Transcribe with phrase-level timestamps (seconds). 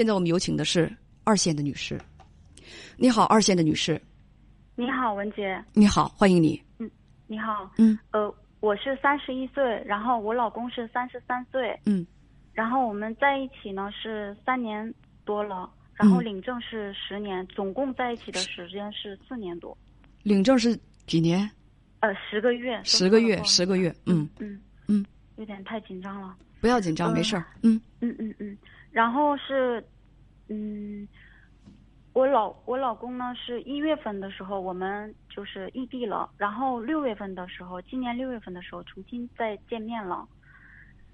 [0.00, 0.90] 现在我们有请的是
[1.24, 2.00] 二线的女士。
[2.96, 4.00] 你好，二线的女士。
[4.74, 5.62] 你好，文杰。
[5.74, 6.58] 你好，欢迎你。
[6.78, 6.90] 嗯，
[7.26, 7.70] 你好。
[7.76, 7.98] 嗯。
[8.10, 11.78] 呃，我是三十一岁，然后我老公是三十三岁。
[11.84, 12.06] 嗯。
[12.54, 14.90] 然后我们在一起呢是三年
[15.26, 19.76] 多了，然后领证是十年，总共在一起的时间是四年多。
[20.22, 20.74] 领证是
[21.06, 21.46] 几年？
[21.98, 22.80] 呃，十个月。
[22.84, 23.94] 十个月，十个月。
[24.06, 25.04] 嗯嗯嗯。
[25.36, 26.34] 有点太紧张了。
[26.58, 27.44] 不要紧张，没事儿。
[27.60, 28.56] 嗯嗯嗯嗯。
[28.90, 29.84] 然后是，
[30.48, 31.06] 嗯，
[32.12, 40.26] 我老我老公呢是一月份的时候我们就是异地了，然后六月份的时候，今年六月份的时候重新再见面了。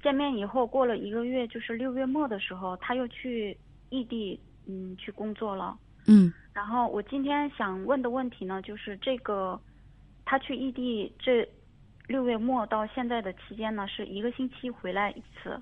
[0.03, 3.57] 见面以后过了一个月，就是六月末的时候，他又去
[3.91, 5.77] 异地嗯去工作了。
[6.07, 6.33] 嗯。
[6.53, 9.61] 然后我今天想问的问题呢，就是这个
[10.25, 11.49] 他去异地这。
[12.09, 15.61] 六月末到现在的期间呢，是一个星期回来一次，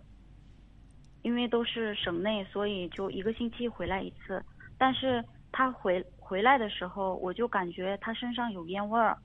[1.25, 4.41] 因为都是省内，所以就一个星期回来一次。
[4.79, 9.19] 但是他回回来的时候，我就感觉他身上有烟味儿。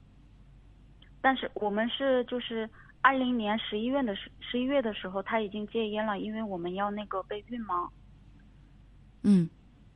[1.22, 2.68] 但是我们是就是
[3.02, 7.90] 二零年十一月的十十一月的时候，他已经戒烟了，因为我们要那个备孕嘛。
[9.24, 9.48] 嗯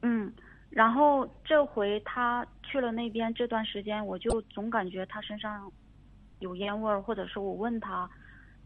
[0.03, 0.31] 嗯，
[0.69, 5.71] 然后这回他去了那边这段时间，我就总感觉他身上。
[6.39, 8.09] 有烟味儿，或者是我问他，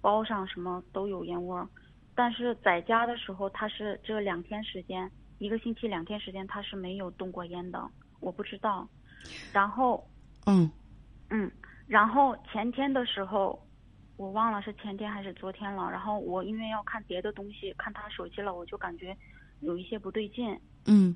[0.02, 1.68] 包上什么都有烟味儿，
[2.18, 7.80] 但是在家的时候他是这两天时间，一个星期两天时间他是没有动过烟的，
[8.20, 8.90] 我不知道。
[9.54, 10.04] 然后，
[10.48, 10.72] 嗯，
[11.30, 11.52] 嗯，
[11.86, 13.64] 然后前天的时候，
[14.18, 15.92] 我忘了是前天还是昨天了。
[15.92, 19.16] 然后我因为要看别的东西，看他手机了，我就感觉
[19.60, 20.60] 有一些不对劲。
[20.88, 21.16] 嗯。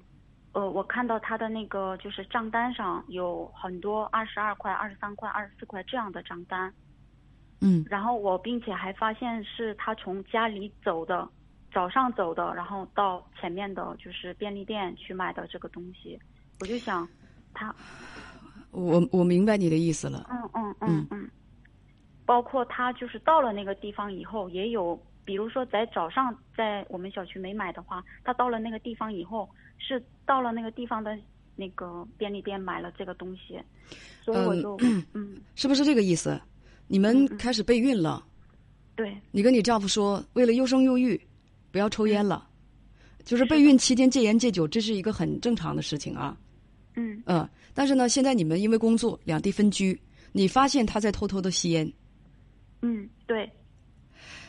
[0.54, 6.72] 呃，我看到他的那个就是账单上有很多二十二块、二十三块、二十四块这样的账单，
[7.62, 11.28] 嗯，然后我并且还发现是他从家里走的，
[11.74, 16.20] 早上走的，然后到前面的就是便利店去买的这个东西，
[16.60, 17.08] 我就想，
[17.54, 17.74] 他，
[18.72, 21.08] 我我明白你的意思了，嗯嗯嗯。
[21.12, 21.30] 嗯，
[22.26, 29.50] 包括他就是到了那个地方以后，也有，比如说在早上在我们小区没买的话，他到了那个地方以后。
[29.84, 31.18] 是到了那个地方的
[31.56, 33.60] 那个便利店买了这个东西，
[34.24, 35.38] 所以我就嗯，嗯。
[35.56, 36.40] 是不是这个意思？
[36.92, 38.22] 你们开始备孕了，
[38.98, 41.20] 对，你跟你丈夫说，为了优生优育，
[41.72, 42.46] 不要抽烟了，
[43.24, 46.38] 就是备孕期间戒烟戒酒，这是一个很正常的事情啊。
[46.98, 49.98] 嗯嗯，但是呢，现在你们因为工作两地分居，
[50.34, 51.90] 你发现他在偷偷的吸烟。
[52.82, 53.50] 嗯，对。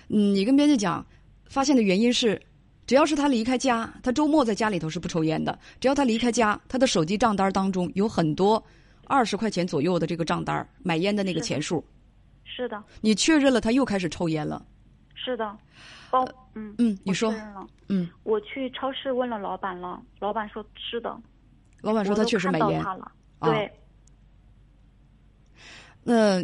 [0.09, 1.07] 嗯，你跟编辑讲，
[1.45, 2.43] 发现的原因是。
[2.85, 5.57] 只要是他离开家，他周末在家里头是不抽烟的。
[5.81, 8.63] 只要他离开家，他的手机账单当中有很多
[9.05, 11.83] 二十块钱左右的这个账单，买烟的那个钱数。
[12.55, 12.83] 是的。
[13.01, 14.65] 你确认了他又开始抽烟了。
[15.15, 15.57] 是的。
[16.11, 17.35] 包嗯嗯，你说
[17.89, 21.17] 嗯，我去超市问了老板了，老板说是的。
[21.81, 22.85] 老板说他确实买烟。
[23.41, 23.71] 对。
[26.05, 26.41] 那，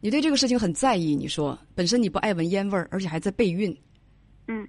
[0.00, 1.16] 你对这个事情很在意？
[1.16, 3.76] 你说本身你不爱闻烟味儿，而且还在备孕。
[4.46, 4.68] 嗯。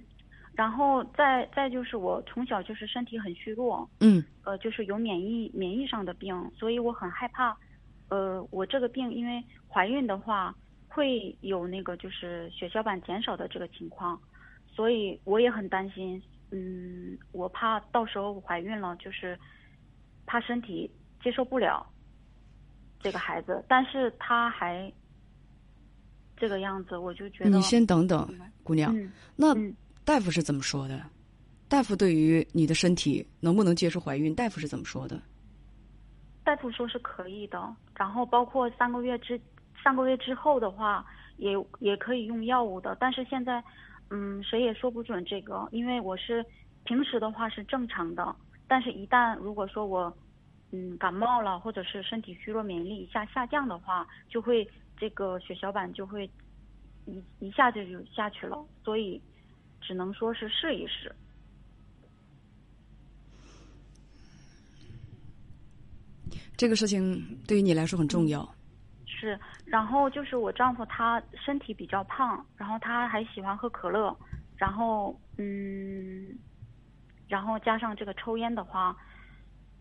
[0.54, 7.54] 然后再再就是我从小就是身体很虚弱，嗯，呃，就是有免疫免疫上的病，所以我很害怕，
[8.08, 10.54] 呃，我这个病因为怀孕的话
[10.88, 14.20] 会有那个就是血小板减少的这个情况，
[14.66, 19.38] 所以我也很担心，嗯，我怕到时候怀孕了就是
[20.26, 20.90] 怕身体
[21.22, 21.86] 接受不了
[23.00, 24.92] 这个孩子，但是他还
[26.36, 28.28] 这个样子，我就觉得你先等等，
[28.62, 28.94] 姑娘，
[29.34, 29.54] 那。
[30.06, 31.02] 大夫是怎么说的？
[31.68, 35.20] 大夫对于你的身体能不能接受怀孕，大夫是怎么说的？
[36.46, 39.38] 大夫说是可以的，然后包括三个月之
[39.82, 41.04] 三个月之后的话，
[41.38, 42.96] 也也可以用药物的。
[43.00, 43.60] 但是现在，
[44.10, 46.46] 嗯，谁也说不准这个，因为我是
[46.84, 48.36] 平时的话是正常的，
[48.68, 50.16] 但是一旦如果说我
[50.70, 54.64] 嗯感冒了，或者是身体虚弱，免疫力一下下降的话，就会
[54.96, 56.30] 这个血小板就会
[57.06, 59.20] 一一下子就下去了，所以。
[59.78, 61.14] 只能说是试一试。
[66.56, 68.48] 这个事情对于你来说很重要。
[69.06, 74.16] 是，然后就是我丈夫他身体比较胖，然后他还喜欢喝可乐，
[74.56, 76.28] 然后嗯，
[77.28, 78.96] 然后加上这个抽烟的话，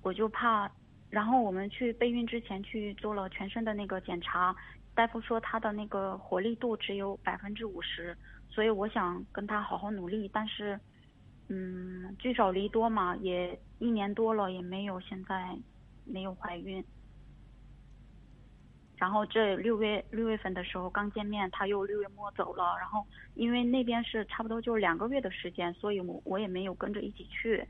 [0.01, 0.69] 我就怕。
[1.11, 4.53] 然后我们去备孕之前去做了全身的那个检查，
[4.93, 8.17] 大夫说他的那个活力度只有百分之五十。
[8.49, 10.77] 所以我想跟他好好努力，但是，
[11.47, 15.55] 嗯，聚少离多嘛，也一年多了，也没有现在
[16.05, 16.83] 没有怀孕。
[18.97, 22.77] 然后这六月六月份的时候刚见面，他又六月末走了。
[22.79, 27.65] 然后因为那边是差不多就是两个月的时间，所以我我也没有跟着一起去。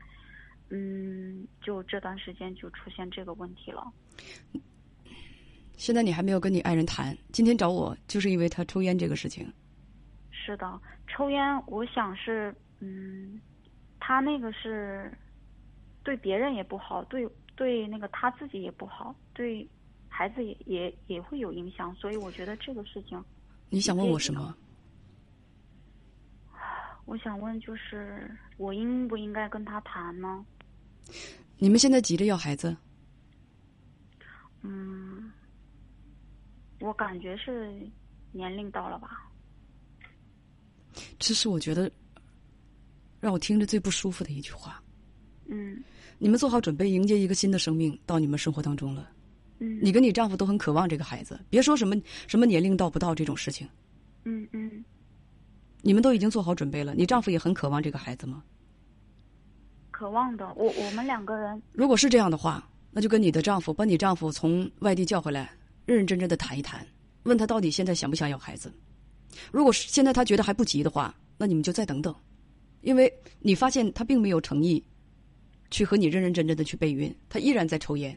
[0.70, 3.92] 嗯，就这段时间就出现这个问题了。
[5.76, 9.52] 现在你还没有跟你爱人谈，今天找我就是因为他抽烟这个事情。
[10.30, 13.40] 是的，抽烟，我想是，嗯，
[14.00, 15.12] 他那个是
[16.02, 19.66] 对别人也不好，对对那个他自己也不好，对
[20.08, 23.22] 孩子也也也会有影响，所以我觉得这个事情。
[23.70, 24.54] 你想问我什么？
[27.06, 30.44] 我想问，就是我应不应该跟他谈呢？
[31.58, 32.76] 你们现在急着要孩子？
[34.62, 35.32] 嗯，
[36.80, 37.72] 我感觉是
[38.32, 39.30] 年龄到了吧。
[41.18, 41.90] 这是我觉得
[43.20, 44.82] 让我听着最不舒服的一句话。
[45.46, 45.82] 嗯。
[46.18, 49.10] 你们做好准备迎接一个新的生命到你们生活当中了。
[49.58, 49.78] 嗯。
[49.82, 51.96] 你跟你丈夫都很渴望这个孩子，别说什么
[52.26, 53.68] 什么年龄到不到这种事情。
[54.24, 54.84] 嗯嗯。
[55.82, 58.42] 你们都已经做好准备了，你丈夫也很渴望这个孩子吗？
[59.90, 61.62] 渴望的，我我们两个人。
[61.72, 65.50] 如果是这样的话，那就跟你的丈夫把你丈夫从外地叫回来，
[65.84, 66.86] 认认真真的谈一谈，
[67.22, 68.72] 问他到底现在想不想要孩子。
[69.52, 72.14] 如果是现在他觉得还不急的话，那你们就再等等，
[72.80, 74.82] 因为你发现他并没有诚意
[75.70, 78.16] 去和你认认真真的去备孕，他依然在抽烟。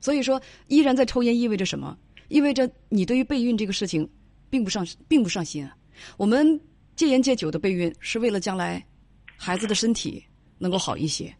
[0.00, 1.96] 所以说，依然在抽烟意味着什么？
[2.28, 4.08] 意味着你对于备孕这个事情
[4.48, 5.76] 并不上并不上心啊。
[6.16, 6.58] 我们
[6.96, 8.84] 戒烟戒酒的备孕是为了将来
[9.36, 10.22] 孩子的身体
[10.58, 11.34] 能够好一些。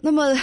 [0.00, 0.34] 那么，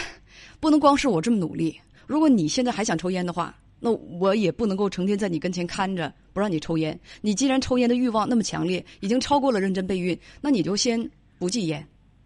[0.60, 1.80] 不能光是我这么努力。
[2.08, 6.98] 如果你现在还想抽烟的话，那我也不能够成天在你跟前看着不让你抽烟。
[7.22, 11.86] 你既然抽烟的欲望那么强烈，已经超过了认真备孕，那你就先不戒烟，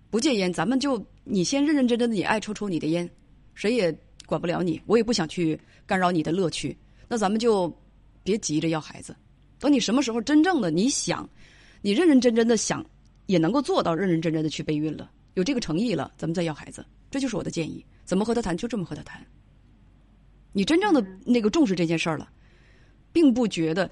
[0.10, 3.10] 不戒烟，咱们就你先认认真真的，你爱抽抽你的烟，
[3.54, 3.96] 谁也
[4.26, 6.76] 管不了你，我也不想去干扰你的乐趣。
[7.08, 7.72] 那咱们就
[8.24, 9.16] 别急着要孩子，
[9.60, 11.30] 等你什么时候真正的你想，
[11.82, 12.86] 你认认真真的想，
[13.28, 16.86] 也能够做到认认真真的去备孕了，有这个诚意了，咱们再要孩子。
[17.12, 17.86] 这就是我的建议。
[18.06, 19.24] 怎么和他谈，就这么和他谈。
[20.52, 22.28] 你真正的那个重视这件事儿了，
[23.12, 23.90] 并不觉得，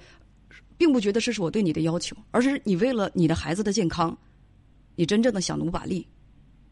[0.76, 4.16] 并不觉得这是我对你的要求，而是你为了你的孩子的健康，
[4.96, 6.04] 你真正的想努把力，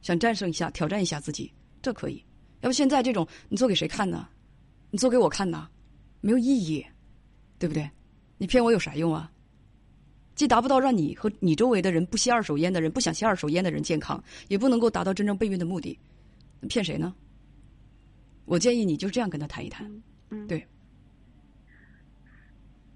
[0.02, 1.52] 想战胜一下，挑战一下自己，
[1.82, 2.24] 这可以。
[2.60, 4.28] 要不现在这种，你做给谁看呢？
[4.90, 5.68] 你做给我看呢？
[6.20, 6.84] 没有意义，
[7.58, 7.88] 对不对？
[8.38, 9.30] 你骗我有啥用啊？
[10.34, 15.98] 既达不到让你和你周围的人不吸二手烟的人、不想吸二手烟的人健康，也不能够达到真正备孕的目的，
[16.68, 17.14] 骗谁呢？
[18.44, 19.90] 我建议你就这样跟他谈一谈，
[20.30, 20.66] 嗯，对。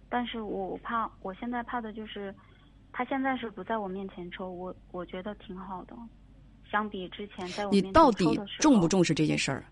[0.09, 2.35] 但是我怕，我现在怕的就是，
[2.93, 5.97] 他现在是不在我面前抽，我我觉得挺好的，
[6.71, 7.73] 相比之前在我。
[7.73, 9.65] 你到底重不重视这件事儿？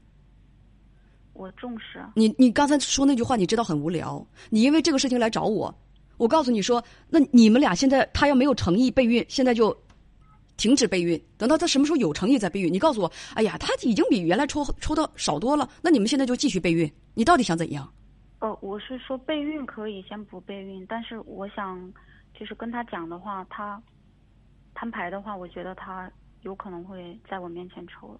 [1.33, 2.05] 我重视。
[2.15, 4.27] 你你刚才说那句话，你知道很无聊。
[4.51, 5.75] 你因为这个事情来找我，
[6.17, 9.77] 我告诉你说，那你们俩现在他要没有诚意备孕，现在就。
[10.57, 12.73] 停止备孕，等到他什么时候有诚意再备孕。
[12.73, 16.93] 你告诉我，哎呀，他已经比原来抽抽的少多了，那你们现在就继续备孕？
[17.15, 17.89] 你到底想怎样？
[18.41, 21.81] 哦，我是说备孕可以先不备孕，但是我想
[22.37, 23.81] 就是跟他讲的话，他
[24.75, 26.11] 摊牌的话，我觉得他
[26.49, 28.19] 有可能会在我面前抽了。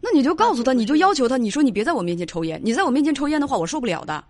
[0.00, 4.24] 那你就告诉他，你就要求他，你说你别在我面前抽烟，你在我面前抽烟的话，我受不了的。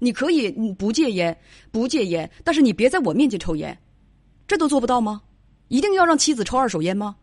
[0.00, 1.38] 你可以不戒烟，
[1.70, 3.78] 不戒烟，但是你别在我面前抽烟，
[4.48, 5.22] 这都做不到吗？
[5.68, 7.16] 一定要让妻子抽二手烟吗？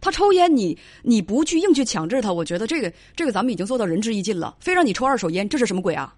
[0.00, 4.56] 他抽烟，你你不去硬去强制他，我觉得这个这个咱们已经做到仁至义尽了。
[4.60, 6.16] 非让你抽二手烟，这是什么鬼啊？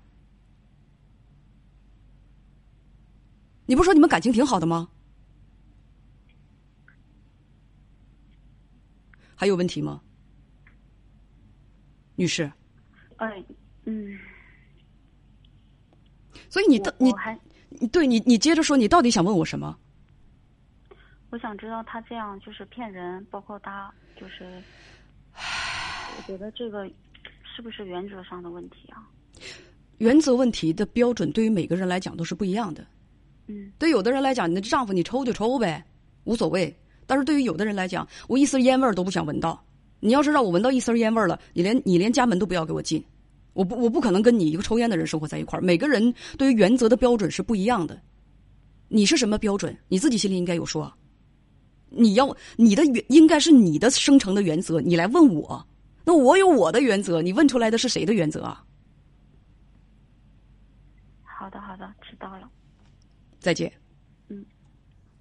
[3.66, 4.88] 你不说你们感情挺好的吗？
[9.42, 10.00] 还有问题吗，
[12.14, 12.48] 女士？
[13.16, 13.44] 哎，
[13.86, 14.16] 嗯。
[16.48, 17.12] 所以你到你
[17.88, 19.76] 对你你接着说，你到底想问我什么？
[21.30, 24.62] 我想知道他这样就是骗人，包括他就是，
[25.34, 26.88] 我觉得这个
[27.42, 29.10] 是不是原则上的问题啊？
[29.98, 32.86] 原则问题的标准对于每个人来讲都是不一样的。
[33.48, 35.84] 嗯，对有的人来讲，你的丈夫你抽就抽呗，
[36.22, 36.72] 无所谓；
[37.06, 39.62] 但是对于有的人来讲，我一丝烟味儿都不想闻到。
[40.00, 43.04] 你要是让我闻到一丝烟味儿了，你连你连家门都不要给我进。
[43.52, 45.62] 我不我不可能跟你一个抽烟的人生活在一块儿。
[45.62, 48.00] 每个人对于原则的标准是不一样的。
[48.88, 49.76] 你是什么标准？
[49.88, 50.84] 你自己心里应该有数。
[51.88, 55.66] 你要你的原应该是你的生成的原则，你来问我，
[56.04, 58.64] 那我有我的原则，你问出来的是谁的原则啊？
[61.22, 62.48] 好的，好的，知道了。
[63.38, 63.70] 再见。